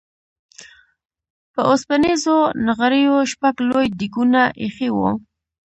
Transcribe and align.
په 1.53 1.61
اوسپنيزو 1.69 2.37
نغريو 2.67 3.15
شپږ 3.31 3.55
لوی 3.69 3.87
ديګونه 3.99 4.41
اېښي 4.63 4.89
وو. 4.93 5.09